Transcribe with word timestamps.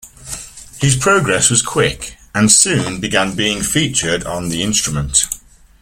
His 0.79 0.95
progress 0.99 1.51
was 1.51 1.61
quick, 1.61 2.17
and 2.33 2.51
soon 2.51 2.99
began 2.99 3.35
being 3.35 3.61
featured 3.61 4.23
on 4.23 4.49
the 4.49 4.63
instrument. 4.63 5.25